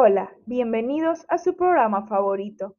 [0.00, 2.76] Hola, bienvenidos a su programa favorito.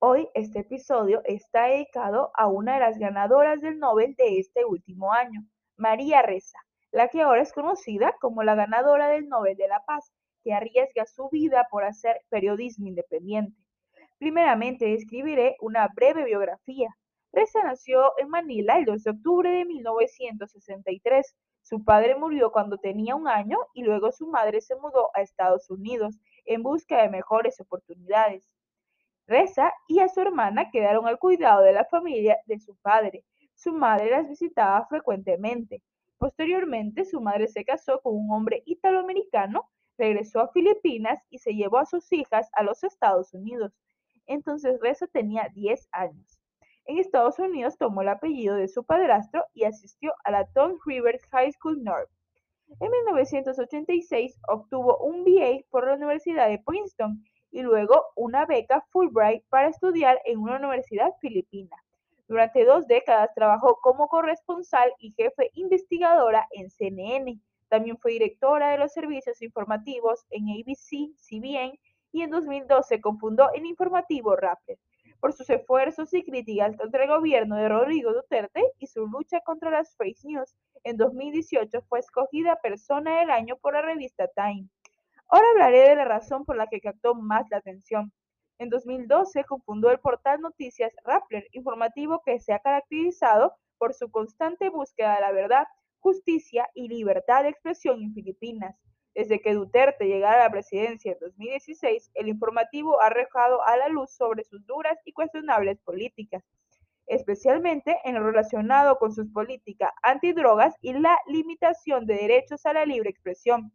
[0.00, 5.12] Hoy este episodio está dedicado a una de las ganadoras del Nobel de este último
[5.12, 5.44] año,
[5.76, 6.58] María Reza,
[6.90, 10.12] la que ahora es conocida como la ganadora del Nobel de la Paz,
[10.42, 13.56] que arriesga su vida por hacer periodismo independiente.
[14.18, 16.88] Primeramente escribiré una breve biografía.
[17.32, 21.32] Reza nació en Manila el 2 de octubre de 1963.
[21.62, 25.70] Su padre murió cuando tenía un año y luego su madre se mudó a Estados
[25.70, 28.48] Unidos en busca de mejores oportunidades.
[29.26, 33.24] Reza y a su hermana quedaron al cuidado de la familia de su padre.
[33.54, 35.82] Su madre las visitaba frecuentemente.
[36.18, 41.78] Posteriormente, su madre se casó con un hombre italoamericano, regresó a Filipinas y se llevó
[41.78, 43.72] a sus hijas a los Estados Unidos.
[44.26, 46.40] Entonces Reza tenía 10 años.
[46.84, 51.24] En Estados Unidos tomó el apellido de su padrastro y asistió a la Tom Rivers
[51.32, 52.10] High School North.
[52.80, 59.44] En 1986 obtuvo un BA por la Universidad de Princeton y luego una beca Fulbright
[59.48, 61.76] para estudiar en una universidad filipina.
[62.28, 67.40] Durante dos décadas trabajó como corresponsal y jefe investigadora en CNN.
[67.68, 71.78] También fue directora de los servicios informativos en ABC, CBN
[72.12, 74.78] y en 2012 confundó el informativo Rappler
[75.20, 79.70] por sus esfuerzos y críticas contra el gobierno de Rodrigo Duterte y su lucha contra
[79.70, 80.54] las fake news.
[80.84, 84.68] En 2018 fue escogida Persona del Año por la revista Time.
[85.28, 88.12] Ahora hablaré de la razón por la que captó más la atención.
[88.58, 94.70] En 2012 confundó el portal Noticias Rappler, informativo que se ha caracterizado por su constante
[94.70, 95.66] búsqueda de la verdad,
[95.98, 98.76] justicia y libertad de expresión en Filipinas.
[99.16, 103.88] Desde que Duterte llegara a la presidencia en 2016, el informativo ha arrojado a la
[103.88, 106.44] luz sobre sus duras y cuestionables políticas,
[107.06, 112.84] especialmente en lo relacionado con sus políticas antidrogas y la limitación de derechos a la
[112.84, 113.72] libre expresión.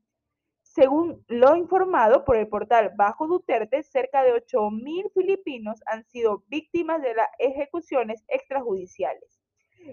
[0.61, 7.01] Según lo informado por el portal Bajo Duterte, cerca de 8.000 filipinos han sido víctimas
[7.01, 9.41] de las ejecuciones extrajudiciales.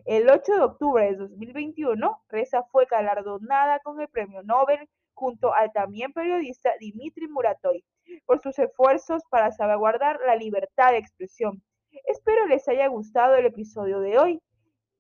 [0.05, 4.87] El 8 de octubre de 2021, Reza fue galardonada con el Premio Nobel
[5.19, 7.85] junto al también periodista Dimitri Muratoy
[8.25, 11.63] por sus esfuerzos para salvaguardar la libertad de expresión.
[12.07, 14.41] Espero les haya gustado el episodio de hoy.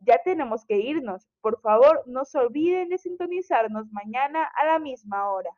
[0.01, 1.29] Ya tenemos que irnos.
[1.41, 5.51] Por favor, no se olviden de sintonizarnos mañana a la misma hora.